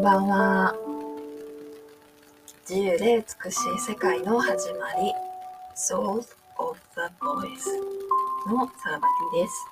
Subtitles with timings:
[0.00, 0.74] んばんは。
[2.66, 5.12] 自由で美しい世界の始まり、
[5.76, 6.20] Soul
[6.56, 7.76] of the Voice
[8.48, 9.66] のサラバティです。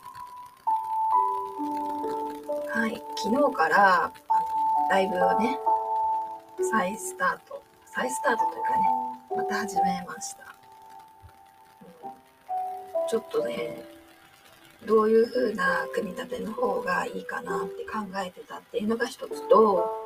[2.74, 4.12] はい、昨日からあの
[4.90, 5.58] ライブをね、
[6.70, 8.84] 再スタート、再スタートというかね、
[9.34, 10.54] また始めました。
[12.04, 12.08] う
[13.06, 13.82] ん、ちょっとね、
[14.86, 19.97] どういう風な組み立ての方がいいかなって考えてたっていうのが一つと、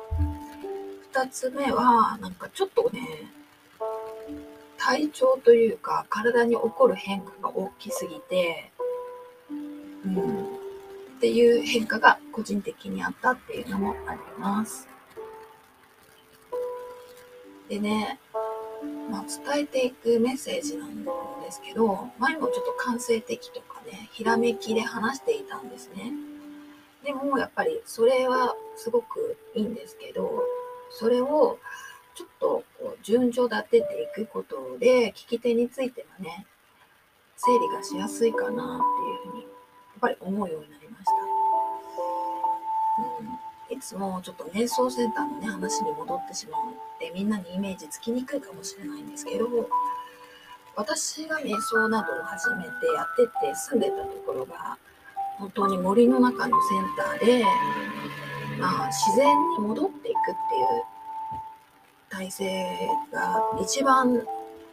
[1.13, 3.31] 二つ目は、なんかちょっとね、
[4.79, 8.71] 体調というか体に起こる変化が大きすぎて、
[10.03, 10.49] うん、っ
[11.21, 14.89] ていう変化が個人的にあったっていうのもあります。
[17.69, 18.19] でね、
[19.11, 21.11] まあ、伝えていくメッセージなんで
[21.51, 26.11] すけど、前もちょっと感性的とかね、ひらめきで話していたんですね。
[27.03, 30.43] でもやっぱりそれはすごくいいんですけど、
[30.91, 31.59] それを
[32.15, 36.45] ちょっとこう順序立てていくことで、聞き手についてはね、
[37.37, 38.79] 整理がしやすいかなっ
[39.23, 39.51] ていうふうに、やっ
[39.99, 41.11] ぱり思うようになりました。
[43.71, 49.47] うん、いつもちょっと瞑想センターのね、話に戻ってしまうってみんなにイメージつきにくいかもしれないんですけど、
[50.75, 54.77] 私が瞑想などを始めてやってて住んでたところが
[55.37, 57.45] 本当に森の中のセンターで、
[58.59, 60.83] まあ、自然に戻っていくっていう
[62.09, 64.23] 体制が一番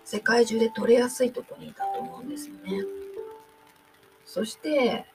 [0.05, 2.85] 世界中で取れやすいとこにいたと思うんですよね。
[4.27, 5.07] そして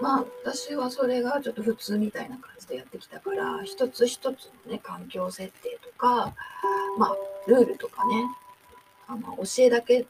[0.00, 6.34] まあ私はそれがちょっと普通みたいな感じでやってきたから一つ一つのね環境設定とか
[6.98, 7.16] まあ
[7.46, 8.24] ルールとかね
[9.06, 10.06] あの教えだけ教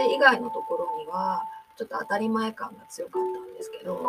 [0.00, 1.44] え以外のところには
[1.78, 4.02] ちょっと当たり前感が強かったんですけど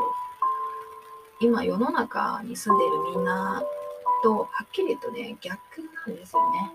[1.39, 3.63] 今世の中に住んでいるみんな
[4.23, 5.57] とはっきり言うとね逆
[6.07, 6.71] なんですよね。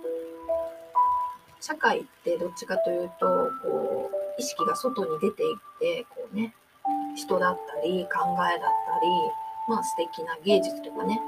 [1.60, 3.26] 社会ってどっちかというと
[3.62, 6.54] こう意識が外に出ていってこうね
[7.16, 9.08] 人だったり考えだったり
[9.68, 11.20] まあ素敵な芸術とかね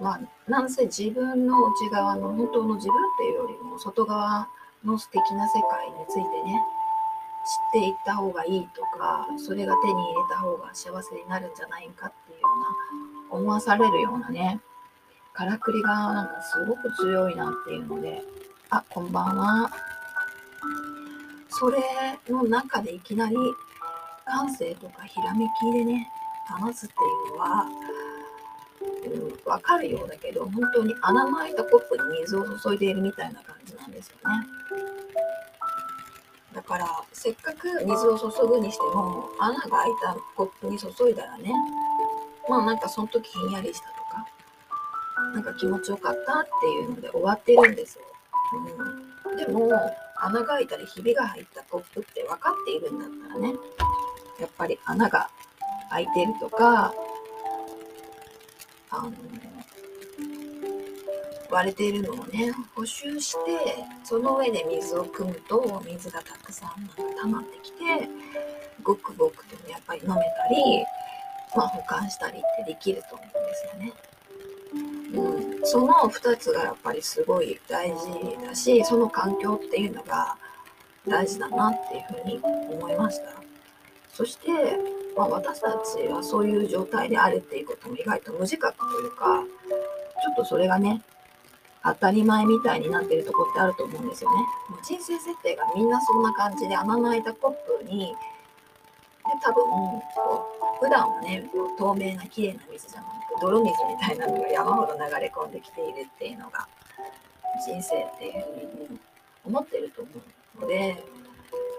[0.00, 0.20] まあ
[0.50, 4.48] なんせ自分の内側の本当の自分っていうよりも外側
[4.84, 6.62] の素敵な世界についてね
[7.70, 12.46] っていった方がいいとかそれが手に入れた方が幸せになるんじゃないかっていうよ
[13.30, 14.60] うな思わされるようなね
[15.32, 18.22] からくりがなんかすごく強いなっていうので
[18.70, 19.70] あこんばんは
[21.48, 21.78] それ
[22.28, 23.36] の中でいきなり
[24.26, 26.08] 感性とかひらめきでね
[26.46, 27.66] 話すっていうのは
[28.80, 34.46] うん、わかるようだけど、本当に穴の開いたコップに水を注いでいるみたいな感じなんですよね。
[36.54, 41.52] だから、せっかく水を注ぐにしても、穴が開いたコップに注いだらね、
[42.48, 44.26] まあなんかその時ひんやりしたとか、
[45.34, 48.04] なんか気持ちよかったっていうので終わってるんですよ。
[49.26, 49.70] うん、でも、
[50.16, 53.54] 穴が開いたりひびが入ったコップって分かっているんだったらね、
[54.40, 55.30] やっぱり穴が
[55.90, 56.92] 開いてるとか、
[58.90, 59.12] あの
[61.50, 66.70] 割れているのをね補修してその上で水を汲むと水がたくさん
[67.20, 67.78] 溜まってきて
[68.82, 70.20] ごくごくとやっぱり飲めた
[70.50, 70.84] り、
[71.56, 73.92] まあ、保管したりってできると思うんですよね。
[75.14, 80.36] うん、その2つがやっぱりすごい大事だしその環境っていうのが
[81.06, 83.32] 大事だなっていうふうに思いました。
[84.12, 84.50] そして
[85.18, 89.42] まあ、私たちはそういう状態であるっていうことも意外と無自覚というか、
[90.22, 91.02] ちょっとそれがね、
[91.84, 94.36] 当たり前みたいになってるとこってあると思うんですよね。
[94.70, 98.14] もう人生設定がみんなそんな感じで穴の開いたコップに、
[99.28, 100.02] で多分こ
[100.80, 101.44] う普段はね
[101.78, 106.66] 透明な綺麗な水じゃなくて泥水みたいなのが山ほど流れ込んできているっていうのが
[107.64, 108.44] 人生っていう
[108.86, 109.00] ふうに
[109.44, 110.10] 思ってると思
[110.58, 111.02] うので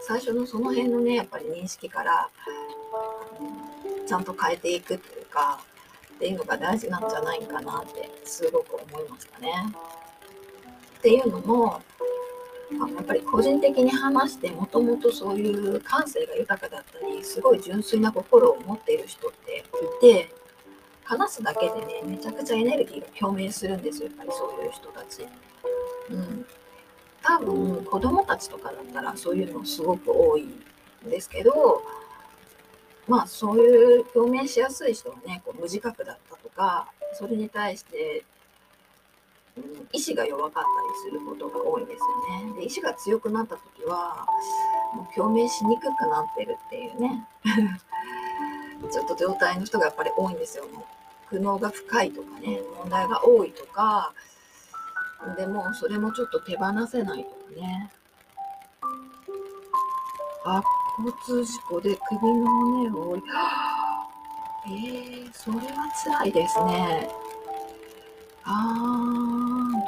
[0.08, 2.30] 最初のその辺のねやっぱり認識から
[4.08, 5.60] ちゃんと変えていくというか
[6.20, 9.54] っていうのが大事なんじゃないかなってすごく思いましたね。
[10.98, 11.82] っていうのも
[12.72, 19.64] やっぱり個人的に話してもともとそういう感性が豊かだったりすごい純粋な心を持っている人って
[20.04, 20.30] いて
[21.06, 25.26] 話すだけでねめちゃくちゃエネルギーが表明するんですよやっぱりそういう人たち。
[26.12, 26.46] うん、
[27.24, 31.82] 多分子供たちとかだったらそういうのすごく多いんですけど
[33.10, 38.24] まあそういう表明しやすい人はねこう無自覚だったとかそれに対して、
[39.58, 42.60] うん、意志が弱かったりすることが多いんですよね。
[42.60, 44.26] で意志が強くなった時は
[44.94, 47.28] もう表明しにくくなってるっていうね
[48.92, 50.68] ちょっと状態の人がやっぱり多いんですよ。
[50.68, 50.84] もう
[51.30, 54.14] 苦悩が深いとかね問題が多いとか
[55.36, 57.92] でもそれもちょっと手放せないとかね
[60.46, 60.64] あ
[61.00, 63.28] 交通事故で首の骨を折り。
[64.68, 67.10] えー、それは辛いですね。
[68.44, 68.76] あ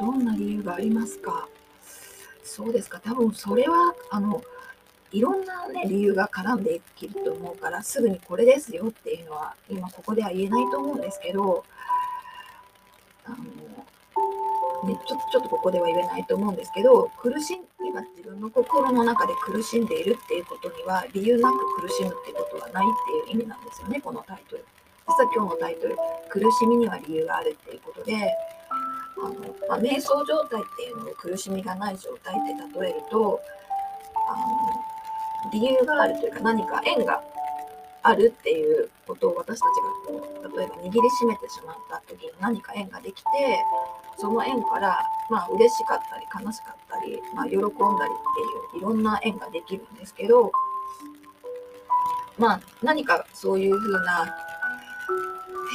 [0.00, 1.46] どんな理由がありますか？
[2.42, 2.98] そうですか。
[3.00, 4.42] 多分それはあの
[5.12, 11.64] いろんなね理由が絡んできると思うからすぐにこれですよっていうのは今ここでは言えないと思うんですけど
[13.26, 13.36] あの
[14.84, 24.64] ね、ちょっとちょっとここでは言えないと思うんですけど苦しん今自分の心の中で苦しんでいるっていうことには理由なく苦しむってことはないっていう意味なんですよねこのタイトル。
[25.08, 25.96] 実は今日のタイトル
[26.30, 28.36] 「苦しみには理由がある」っていうことで
[29.22, 29.34] あの、
[29.68, 32.38] まあ、瞑想状態っていうのを苦しみがない状態っ
[32.72, 33.40] て例えると
[34.28, 37.22] あの理由があるというか何か縁が
[38.02, 43.28] あるっていうことを私たちがこう例えば握りしめてしまった時に何か縁ができて
[44.18, 45.00] その縁から
[45.30, 47.70] まあ嬉しかったり悲しかったり、まあ、喜んだりっ
[48.70, 50.52] ていういろんな縁ができるんですけど
[52.38, 54.36] まあ何かそういうふうな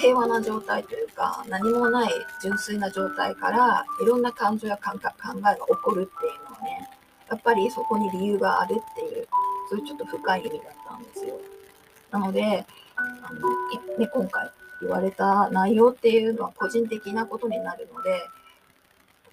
[0.02, 6.90] 平和な状態というか何もない純粋な状態からいろんな感情や感覚考えが起こるっていうのはね
[7.30, 9.28] やっぱりそこに理由があるっていう
[9.70, 11.40] そういうちょっと深い意味だったんですよ。
[12.12, 12.66] なので
[12.96, 14.52] あの、ね、今回
[14.82, 18.20] 言われた内容っていうのは個人的なことになるのでやっ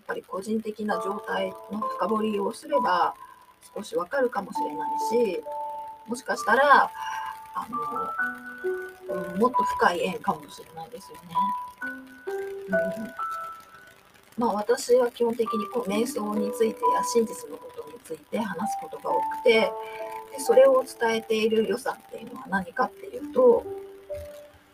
[0.06, 3.15] ぱり個人的な状態の深掘りをすれば
[3.75, 4.87] 少しわかるかもしれな
[5.32, 5.43] いし
[6.06, 6.91] もしかしたら
[7.55, 7.67] あ
[9.09, 11.35] の、うん、もっと深い縁かもしれないですよね。
[12.69, 13.25] うん
[14.37, 19.70] まあ、私は基本的にこう瞑想についてや真実のことについて話すことが多くて
[20.37, 23.65] でそれを伝えている良さっていうのは何かっていうと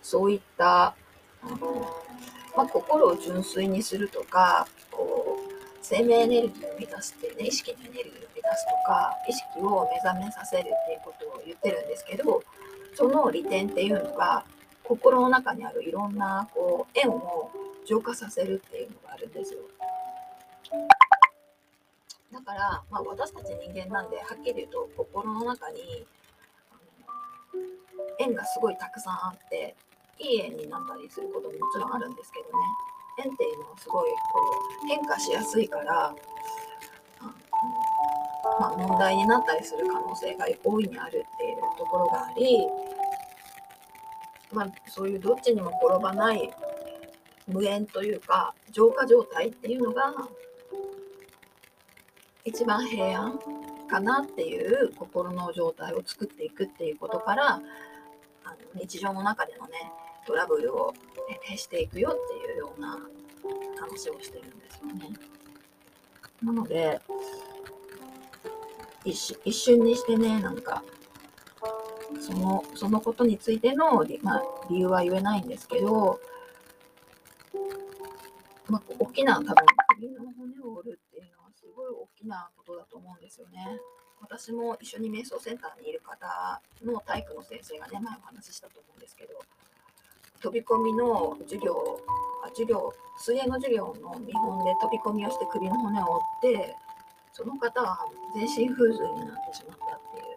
[0.02, 0.94] そういった
[1.42, 1.86] あの、
[2.56, 5.50] まあ、心を純粋にするとかこう
[5.82, 12.42] 生命エネルギーを満たすっていうね意識のエネルギーを満たすとか意識を目覚めさせるっていうことを言ってるんですけど
[12.94, 14.44] その利点っていうのが
[14.84, 17.50] 心の中にあるいろんなこう縁を
[17.86, 19.60] 浄化させるっていうのがあるんですよ。
[22.32, 26.06] だから、まあ、私たち人間なんではっきり言うと心の中に
[28.18, 29.74] 縁がすごいたくさんあって
[30.18, 32.52] いい縁になったりすることももちろんあるんですけどね。
[33.24, 34.16] 縁っていうのはすごいこ
[34.84, 36.14] う変化しやすいから
[38.58, 42.66] まあ、問題になったりする可能性が大いにあるっていうところがあり、
[44.52, 46.50] まあ、そういうどっちにも転ばない
[47.46, 50.14] 無縁というか浄化状態っていうのが
[52.44, 53.38] 一番平安
[53.88, 59.92] かなっていう心の状態を作っていくっていうことからあの日常の中でのね
[60.26, 60.94] トラブルを
[61.46, 62.98] 消していくよっていうような
[63.80, 65.16] 話をしてるんですよね。
[66.42, 67.00] なので
[69.04, 70.82] 一一瞬にしてねなんか
[72.20, 76.20] そのそのことについての、まあ、理由は言えないんですけど、
[78.68, 79.54] まあ、大きな多分
[79.94, 80.59] 首の骨
[82.20, 83.80] きなことだと思うんですよね。
[84.20, 89.32] 私も一緒に瞑想センターにいる方の体育の先生がね前お話ししたと思うんですけど
[90.42, 91.98] 飛び込みの授業
[92.44, 96.76] あ授業水泳の授業の見本で飛び込みをして首の骨を折って
[97.32, 97.98] その方は
[98.34, 100.36] 全身風水になってしまったっていう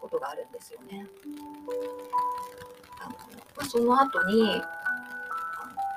[0.00, 1.04] ことがあるんですよね。
[3.00, 4.62] あのまあ、その後に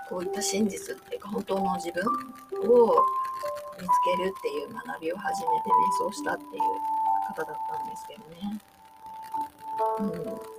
[0.09, 2.03] こういった真実っていうか本当の自分
[2.71, 3.03] を
[3.79, 6.61] 見つけるっていう学びを始めて瞑想したっていう
[7.27, 8.59] 方だったんですけどね。
[9.99, 10.57] うん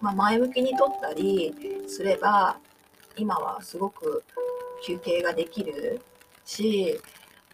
[0.00, 1.54] まあ、前向きにとったり
[1.86, 2.56] すれば
[3.16, 4.24] 今はすごく
[4.84, 6.00] 休憩ができる
[6.44, 6.98] し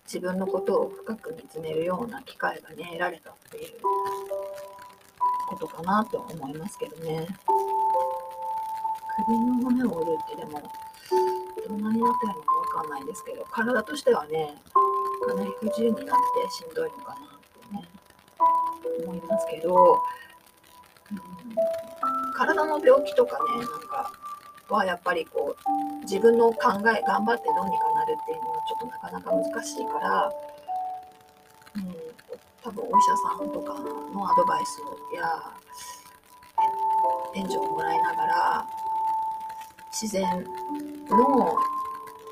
[0.04, 3.72] 自分のことを深く見つめるような機会がね得られたっていう
[5.50, 7.26] ことかなと思いますけどね。
[9.26, 10.62] 首の骨を折るってでも
[11.68, 14.54] どんなになってるのかかんないですけど体としてはね
[15.26, 16.12] かなり不自由になって
[16.50, 17.16] しんどいのかな
[17.70, 17.88] とね
[19.04, 19.98] 思いますけど、
[21.10, 21.18] うん、
[22.34, 24.12] 体の病気とかねなんか
[24.68, 30.30] はやっぱりこう自分の考え頑張ってどうにかなるっていうのはちょっとなかなか難しいから、
[31.76, 31.94] うん、
[32.62, 33.74] 多分お医者さんとか
[34.14, 34.80] のアドバイス
[35.16, 35.24] や
[37.34, 38.66] 援助をもらいながら
[39.90, 40.44] 自然
[41.08, 41.58] の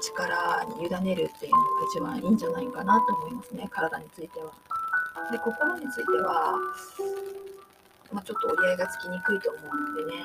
[0.02, 4.52] 力に委ねるっていうのが一番いいんじゃないかなと思いますね体については。
[5.32, 6.54] で心については、
[8.12, 10.24] まあ、ちょっと折り合いがつきにくいと思うのでね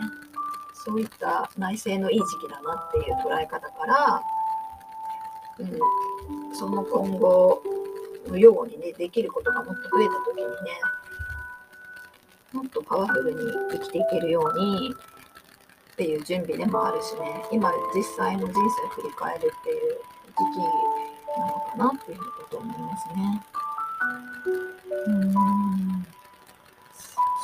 [0.73, 4.21] そういった内政のいい時期だなっていう捉え方から、
[5.59, 7.63] うん、その今後
[8.27, 10.71] のようにねできることがもっと増えた時にね
[12.53, 13.39] もっとパワフルに
[13.71, 14.93] 生きていけるように
[15.93, 19.99] っていう準備でもあるしね今実際の人生を振り返るっていう
[20.37, 20.59] 時期
[21.77, 23.45] なのかなっていうこと思いますね。
[25.07, 26.05] うん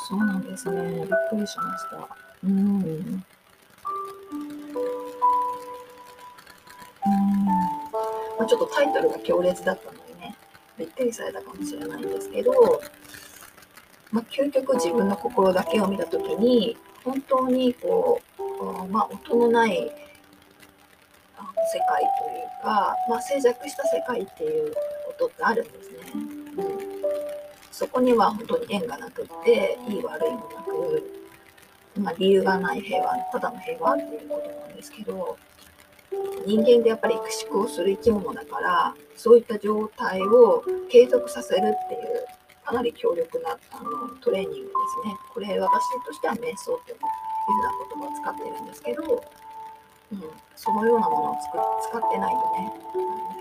[0.08, 0.90] そうなんですね。
[0.90, 2.08] びっくりしました。
[2.42, 2.80] うん。
[2.80, 3.24] うん。
[8.38, 10.34] まあ、ちょっとタイトルが強烈だったのでね、
[10.78, 12.80] びっくりされたかもしれないんですけど、
[14.10, 18.27] まあ、究極自分の心だけを見たときに、本当にこう、
[18.64, 19.84] まあ、音のない世
[21.86, 24.72] 界というか、まあ、静寂した世界っていう
[25.06, 25.98] ことってあるんですね。
[26.14, 26.78] うん、
[27.70, 31.10] そこには本当に縁がなくって、いい悪いもなく、
[32.00, 35.36] まあ、理由がない平和、ただの平和っていうことなんですけど、
[36.46, 42.24] 人間でやっぱり育縮をする生き物だから、そういった状態を継続させるっていう、
[42.64, 45.16] かなり強力なあのトレーニングですね。
[45.32, 46.94] これ私としては瞑想って
[47.52, 49.24] いうふうな言葉を使ってるんですけど、
[50.12, 50.22] うん、
[50.56, 51.36] そのようなものを
[51.88, 52.72] 使ってないとね、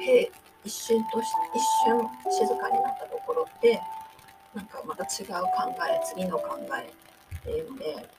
[0.06, 0.32] へ
[0.64, 3.80] 一瞬とし一瞬静かになったところって
[4.54, 6.92] なんかまた違う考え次の考え
[7.38, 8.10] っていうので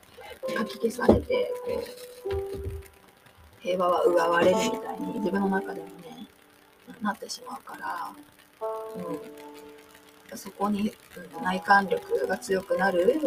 [0.56, 1.82] 書き消されてこ
[2.32, 2.68] う
[3.60, 6.26] 平和は奪われるみたいに自分の中でもね
[7.02, 8.12] なってしまうから、
[8.96, 9.18] うん、
[10.36, 10.92] そこに、
[11.42, 13.20] 内観力が強くなる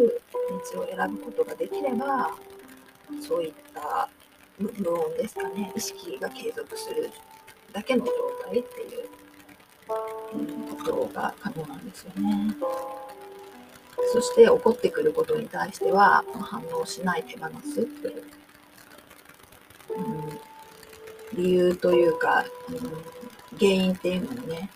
[0.72, 2.30] 道を選ぶことができれば
[3.20, 4.08] そういった
[4.58, 7.10] 無音ですかね意識が継続する
[7.72, 8.12] だけの状
[8.44, 9.08] 態っていう、
[10.34, 12.54] うん、ことが可能なんですよね。
[14.12, 18.24] そして起こってくることに対しては反応しない手放すっていう、
[19.96, 24.70] うん、理由というか、うん、原因っていうのをね、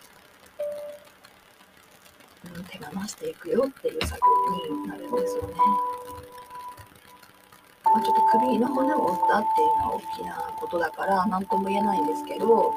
[2.61, 4.21] ん、手放していくよっていう作
[4.71, 5.55] 業になるんですよね。
[7.85, 12.75] まあ、ちょっと首の骨を折ったっていうのは大きなことだから何とも言えないんですけど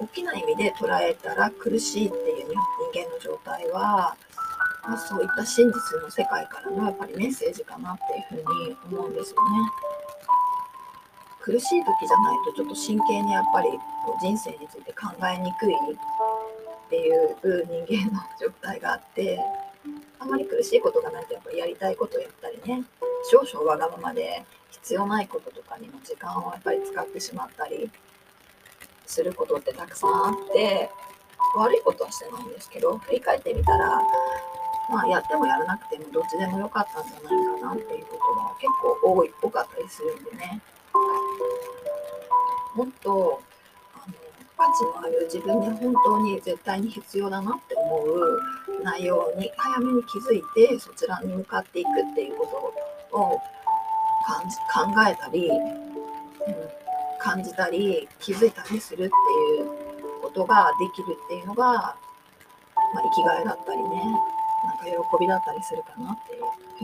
[0.00, 2.46] 大きな意味で捉えたら苦しいっていう
[2.92, 4.16] 人間の状態は
[4.82, 7.98] まあ、そういった真実の世界からのやっぱりメッセージかなっ
[8.30, 9.70] ていうふうに思うんですよね。
[11.40, 13.68] 苦しい時じゃないとちょっと真剣にやっぱり
[14.04, 15.74] こう人生について考えにくい
[16.92, 19.40] っていう人間の状態があって
[20.18, 22.84] あまり苦しいことがないとやっぱりやりたいことやったりね
[23.30, 27.90] 少々わがままで必要ないこととかにも時間をやっぱり使ってしまったり
[29.06, 30.90] することってたくさんあって
[31.56, 33.98] 悪いことはしてないんですけど振り返ってみたら
[34.90, 40.60] まあ、やってもやらなくてもどっちでもよかったんじゃないかなっていうことが結構多い多かったりするんでね。
[42.74, 43.40] もっと
[44.56, 48.40] 価値のある自分に本当に絶対に必要だなって思う
[48.82, 52.46] 内容に早めに気づいてそちらに向かっていくっていうこ
[53.10, 53.40] とを
[54.26, 55.58] 感じ考えたり、うん、
[57.18, 59.08] 感じたり気づいたりするってい
[59.62, 59.66] う
[60.22, 61.96] ことができるっていうのが、まあ、
[63.14, 64.04] 生きがいだったりね
[64.64, 66.34] なんか喜びだったりするかなって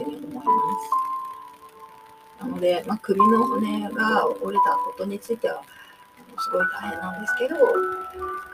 [0.00, 1.08] いうふうに思います。
[2.40, 5.62] なので、まあ、首の骨が折れたことについては
[6.38, 7.56] すごい大変なんですけど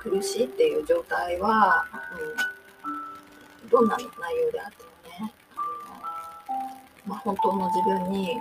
[0.03, 1.85] 苦しいっていう状態は、
[3.63, 8.41] うん、どんな内容であってもねあの、まあ、本当の自分に帰っ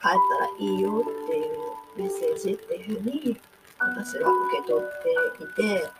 [0.00, 0.16] たら
[0.58, 1.60] いいよっていう
[1.96, 3.40] メッセージっていうふうに
[3.78, 5.90] 私は受け取っていて、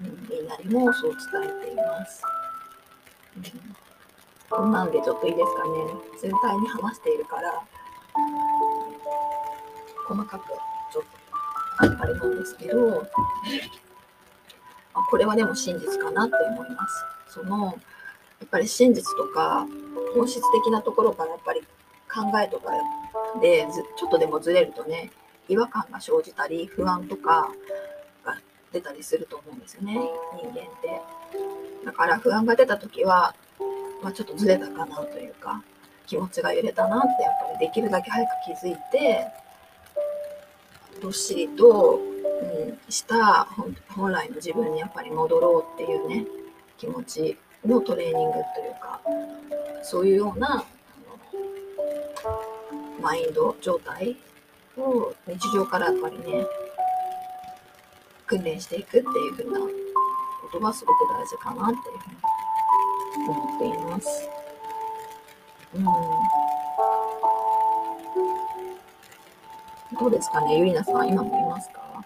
[0.00, 2.22] うん、みんなにもそう伝えています。
[3.36, 3.74] うん
[4.50, 5.70] こんなんでちょっといいですかね。
[6.20, 7.60] 全体に話しているから、
[10.06, 10.46] 細かく
[10.92, 11.23] ちょっと
[11.78, 13.06] あれなんですけど、
[14.94, 17.04] まこれはでも真実かなって思います。
[17.28, 17.72] その、や
[18.46, 19.66] っぱり真実とか、
[20.14, 21.60] 本質的なところからやっぱり
[22.12, 22.70] 考えとか
[23.40, 23.66] で
[23.96, 25.10] ちょっとでもずれるとね、
[25.48, 27.50] 違和感が生じたり、不安とか
[28.24, 28.38] が
[28.72, 29.98] 出たりすると思うんですよね、
[30.36, 31.00] 人間って。
[31.84, 33.34] だから不安が出た時は、
[34.02, 35.62] まあ、ちょっとずれたかなというか
[36.06, 39.26] 気持ちが揺れたなってやっぱりできるだけ早く気づいて
[41.04, 43.46] どっしりと、うん、した
[43.90, 46.24] 本来の自分にやっぱり戻ろうっていうね
[46.78, 48.44] 気持ちのトレーニングという
[48.80, 49.02] か
[49.82, 50.64] そういうような
[53.02, 54.16] マインド状態
[54.78, 56.46] を日常からやっぱりね
[58.26, 59.68] 訓練していくっていう風なこ
[60.50, 62.06] とがすごく大事かなっていうふ
[63.18, 64.26] うに思っています。
[65.74, 65.84] うん。
[69.98, 72.04] どうですかねゆりなさん、今もいますか？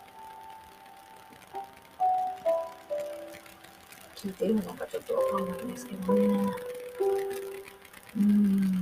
[4.15, 6.53] 聞いてるのかちょっとわかんないんですけどね。
[8.17, 8.81] うん。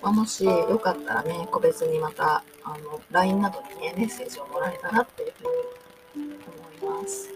[0.00, 5.44] まあ、もしよかったらね、個別にまた、あの、LINE などにね、メッセージをもらえたらっていうふ
[6.16, 6.24] うに
[6.82, 7.28] 思います。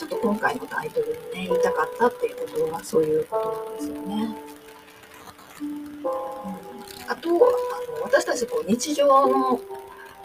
[0.00, 4.34] ちょっと今回のタイトルにね、言いたかったっていうことはそういうことなんですよね。
[7.06, 7.38] あと、あの
[8.04, 9.60] 私たちこう日常の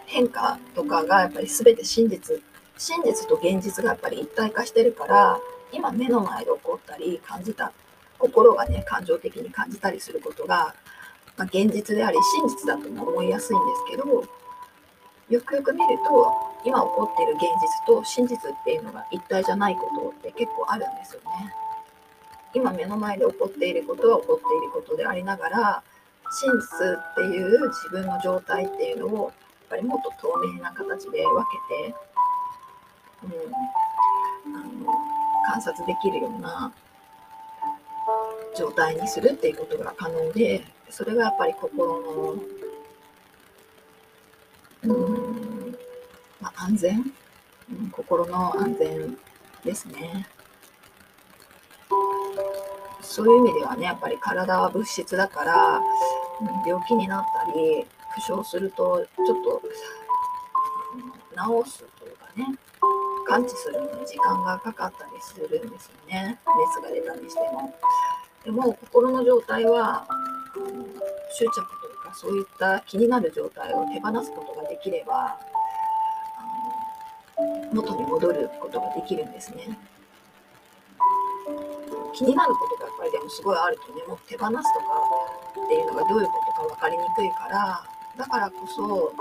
[0.05, 2.41] 変化とかがやっぱり全て真実、
[2.77, 5.37] 真実と現実がやっぱり一体化してるから、
[5.73, 7.73] 今目の前で起こったり感じた、
[8.17, 10.73] 心がね、感情的に感じたりすることが、
[11.35, 14.23] まあ、現実であり真実だとも思いやすいんですけど、
[15.27, 21.53] よくよく見ると、今起こっている現実と真実っていうのが一体じゃないことって結構あるんですよね。
[22.55, 25.83] 今目の前で起こっていることは起こっていることでありながら、
[26.31, 29.33] 真実っていう自分の状態っていうのをやっ
[29.69, 31.95] ぱりもっと透明な形で分けて、
[33.23, 34.93] うん、あの
[35.51, 36.73] 観察できるような
[38.57, 42.35] 状態にするっていうことが可能でそれがやっぱり心の、
[44.83, 45.54] うん
[46.45, 47.03] まあ、安全、
[47.71, 49.17] うん、心の安全
[49.63, 50.27] ですね。
[53.01, 55.81] そういう意味ではね、やっぱり体は物質だから、
[56.67, 59.61] 病気になったり、負傷すると、ちょっと、
[61.65, 62.55] 治すというかね、
[63.27, 66.39] 完治するのに時間がかかったりするんですよね。
[66.77, 67.73] 熱が出たりしても。
[68.43, 70.05] でも、心の状態は、
[71.33, 75.39] 執着というか、そういった気になる状態を手放すことができれば、
[77.73, 79.77] 元に戻ることができるんですね。
[82.13, 84.61] 気になることがやっぱりでもすごいあるとね、もう手放すとか
[85.65, 87.83] っていうのがどういうことか分かりにくいから、
[88.17, 89.13] だからこそ、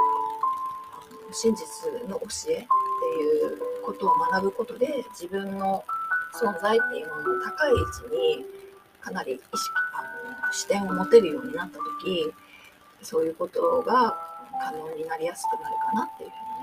[1.32, 5.84] 真実の教えっていうことを学ぶことで、自分の
[6.34, 8.46] 存在っていうものの高い位置に
[9.00, 9.48] かなり意識
[9.92, 12.32] あの視点を持てるようになった時
[13.02, 14.16] そういうことが
[14.64, 16.53] 可能になりやすくなるかなっていうふうに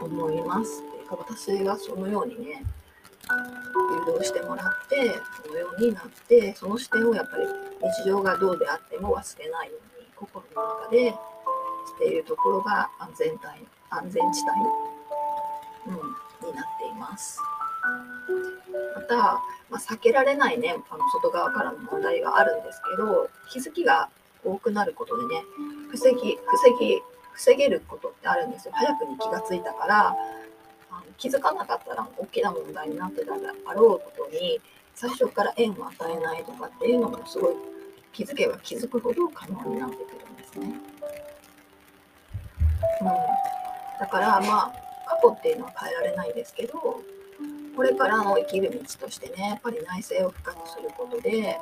[0.00, 0.82] 思います。
[0.82, 2.64] ってか私がそのようにね
[4.06, 5.12] 誘導してもらって
[5.44, 7.44] そのようになってその視点をやっぱり
[8.02, 13.40] 日常がどうであっても忘れないように心の中でしているところが安全帯
[13.90, 14.40] 安全地
[15.86, 17.40] 帯、うん、になっています。
[18.94, 19.40] また、ま
[19.72, 24.08] あ、避けられないねあの外側からの問題があるんですけど気づきが
[24.42, 25.42] 多くなることでね
[25.90, 27.02] 防ぎ防ぎ
[27.34, 30.12] 防げることってあるんですよ早くに気がついたからあ
[30.94, 34.60] の気づかなかったら大きな問題になってたであろうことに
[34.94, 37.54] 最初から縁を与えないとかっていうのもすごい
[38.12, 40.80] 気づけば気づくほど可能になってくるんですね。
[43.00, 43.06] うん、
[43.98, 44.72] だからまあ
[45.08, 47.02] 過去っていうのは変えられないんですけど
[47.76, 51.58] これからの生きる道としてねやっぱり内省を深くすることで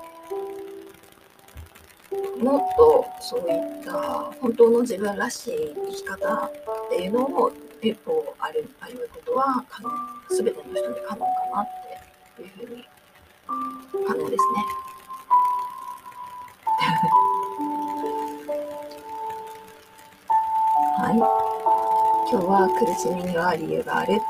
[2.38, 3.92] もっとそういった
[4.40, 6.52] 本当の自分らしい生き方っ
[6.90, 9.90] ていうのを一歩歩むことは可能
[10.30, 11.68] 全ての人に可能かなっ
[12.36, 12.84] ていうふうに
[14.06, 14.64] 可能ですね。
[20.98, 21.16] はい。
[22.32, 24.24] 今日は苦しみには理由があるっていうね、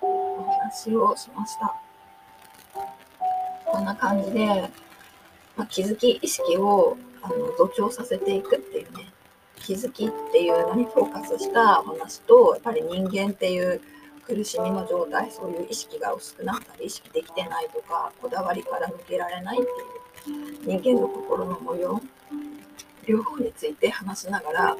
[0.00, 1.74] お話をしました。
[3.66, 4.70] こんな感じで、
[5.56, 9.12] まあ、気づき意識をあの増長させていくっていうね、
[9.56, 13.80] 気づきっていうのにフォーカスした話とやっぱり人間っていう
[14.26, 22.00] 苦しみの状態そういう意識が薄くなったり意識できてないとかこだわりから抜けられないっていう人間の心の模様
[23.06, 24.76] 両方について話しながら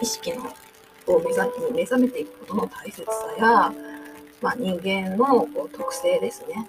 [0.00, 0.44] 意識の
[1.06, 3.72] を目覚目覚めていくことの大切さや、
[4.40, 6.68] まあ、人間のこう特性ですね。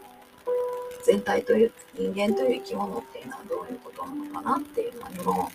[1.04, 5.50] 全体という人間という生き物っていうのはどういうことなのかなっていうのにも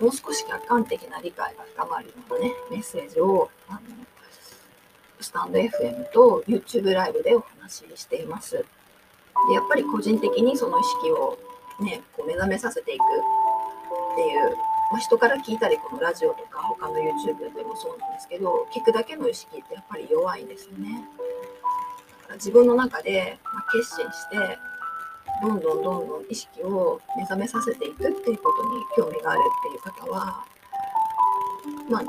[0.00, 3.80] もう少し客観的な理解が深まるようなね、メッセージを、あの、
[5.20, 8.52] スタンド FM と YouTube ライブでお話ししています。
[8.56, 8.62] で、
[9.54, 11.38] やっぱり個人的にその意識を
[11.80, 14.56] ね、こう目覚めさせていくっていう、
[14.90, 21.06] まあ、人から聞いたり、このラジオとか他の YouTube でもそうなんですけど、聞くだけの意識ってやっぱり弱いんですよね。
[22.22, 24.58] だから自分の中で、ま決心して、
[25.42, 30.44] どんどんどんどん意識を目覚めさせていくっていうことに興味があるっていう方は、
[31.88, 32.02] まあ、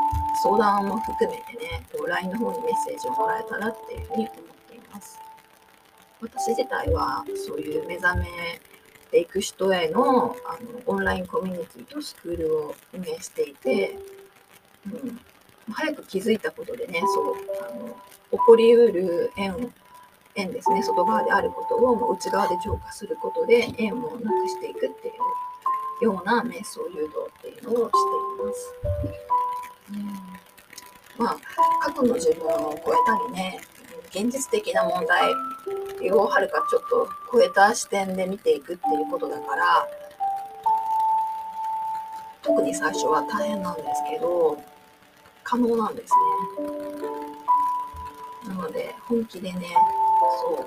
[0.43, 4.29] 相談も含めてね、こう LINE の方にメッセージをもらえたらっていうふうに思っ
[4.69, 5.19] ています。
[6.21, 8.27] 私自体はそういう目覚め
[9.11, 13.97] ていく人へのあのオンラインコミュニティとスクールを運営していて、
[14.85, 15.19] うん、
[15.71, 17.35] 早く気づいたことでねそう
[17.69, 17.87] あの
[18.31, 19.73] 起こりうる縁
[20.35, 20.81] 縁ですね。
[20.83, 25.11] 外側であることをもう内側で浄化することで縁をなくしていくってい
[26.01, 28.75] うような瞑想誘導っていうのをしています。
[31.19, 31.37] うん、まあ
[31.81, 33.59] 過去の自分を超えたりね
[34.09, 35.31] 現実的な問題
[36.11, 39.87] をはるかちょっと超えた視点で見ていくっていうことだから
[42.41, 44.61] 特に最初は大変なんですけど
[45.43, 46.13] 可能なんです
[46.61, 48.53] ね。
[48.53, 49.67] なので本気でね
[50.41, 50.57] そう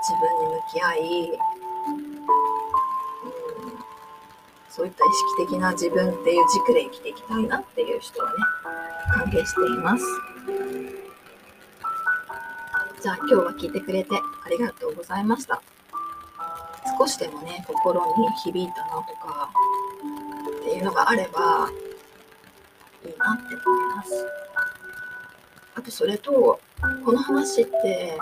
[0.00, 0.98] 自分に向き合い、
[1.30, 1.38] うん、
[4.68, 8.36] そういった意識的な自分っていう軸で生きていきたいなっていう人はね
[9.12, 10.04] 歓迎しています。
[13.02, 15.62] じゃあ今日は聞いてくれてありがとうございました。
[16.98, 19.50] 少しでもね、心に響いたなとか
[20.60, 21.70] っていうのがあれば
[23.02, 24.26] いいなって思います。
[25.76, 26.60] あとそれと、
[27.04, 28.18] この話って、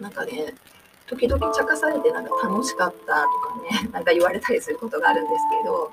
[0.00, 0.54] なんかね、
[1.06, 5.90] 時々茶化されてなんか楽しかったとかね、 なんか言われたりすることがあるんですけど、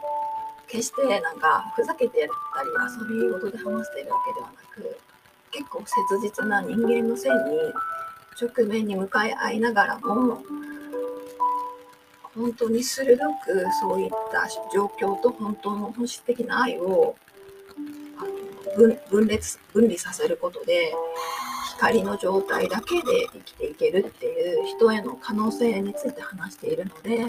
[0.67, 4.98] 決してなんかふざけてたり遊び事で話してるわけではなく、
[5.52, 7.58] 結構切実な人間の線に
[8.39, 10.41] 直面に向かい合いながらも
[12.34, 17.15] 本当に鋭くそういった状況と本当の本質的な愛を
[18.78, 20.94] 分分裂分離させることで
[21.82, 27.26] 光の状態だけで生きていけるっていう人への可能性について話しているので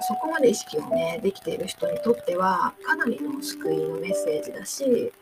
[0.00, 5.12] そこまで意識をねできている人にとってはかなりの救いのメッセージだし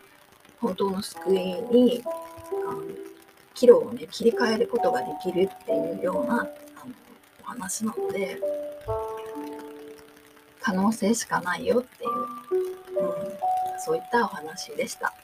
[0.60, 2.02] 本当の救いに
[2.68, 2.82] あの
[3.54, 6.48] 岐路をね切り替えることができるっていうようなあの
[7.40, 8.38] お話なので
[10.60, 15.14] 可能性しかないよっていう、うん、そういったお話でした。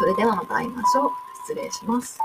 [0.00, 1.10] それではまた会いましょう。
[1.42, 2.18] 失礼します。